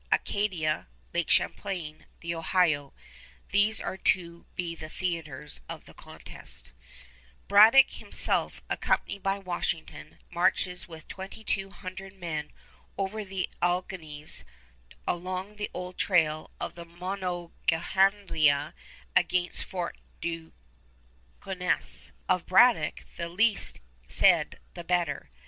Acadia, 0.11 0.87
Lake 1.13 1.29
Champlain, 1.29 2.07
the 2.21 2.33
Ohio, 2.33 2.91
these 3.51 3.79
are 3.79 3.97
to 3.97 4.47
be 4.55 4.73
the 4.73 4.89
theaters 4.89 5.61
of 5.69 5.85
the 5.85 5.93
contest. 5.93 6.71
[Illustration: 6.71 6.97
TITLE 6.97 7.71
PAGE 7.71 7.83
OF 7.83 7.85
WASHINGTON'S 7.85 8.25
JOURNAL] 8.25 8.41
Braddock 8.41 8.51
himself, 8.57 8.61
accompanied 8.67 9.21
by 9.21 9.37
Washington, 9.37 10.17
marches 10.31 10.87
with 10.87 11.07
twenty 11.07 11.43
two 11.43 11.69
hundred 11.69 12.15
men 12.15 12.51
over 12.97 13.23
the 13.23 13.47
Alleghenies 13.61 14.43
along 15.07 15.57
the 15.57 15.69
old 15.71 15.99
trail 15.99 16.49
of 16.59 16.73
the 16.73 16.85
Monongahela 16.85 18.73
against 19.15 19.63
Fort 19.63 19.99
Duquesne. 20.19 22.11
Of 22.27 22.47
Braddock, 22.47 23.05
the 23.17 23.29
least 23.29 23.81
said 24.07 24.59
the 24.73 24.83
better. 24.83 25.29